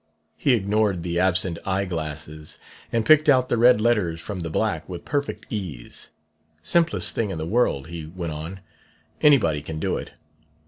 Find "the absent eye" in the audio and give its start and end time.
1.03-1.85